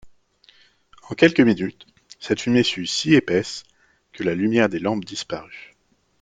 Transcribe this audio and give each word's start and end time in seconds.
En 1.11 1.13
quelques 1.13 1.41
minutes, 1.41 1.85
cette 2.19 2.41
fumée 2.41 2.63
fut 2.63 2.87
si 2.87 3.13
épaisse, 3.13 3.65
que 4.13 4.23
la 4.23 4.33
lumière 4.33 4.67
des 4.67 4.79
lampes 4.79 5.05
disparut. 5.05 5.75